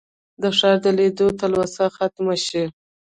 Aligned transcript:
د 0.41 0.43
ښار 0.57 0.77
د 0.85 0.87
لیدو 0.97 1.27
تلوسه 1.39 1.85
ختمه 1.97 2.35
شي. 2.47 2.63